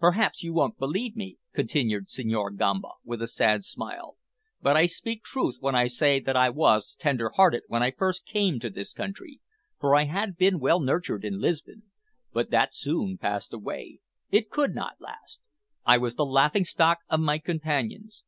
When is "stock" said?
16.64-17.00